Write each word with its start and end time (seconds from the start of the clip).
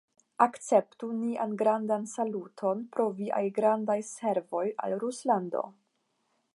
Akceptu 0.43 1.09
nian 1.17 1.51
grandan 1.59 2.07
saluton 2.13 2.81
pro 2.97 3.07
viaj 3.21 3.45
grandaj 3.59 4.01
servoj 4.15 4.67
al 4.87 5.01
Ruslando! 5.05 5.67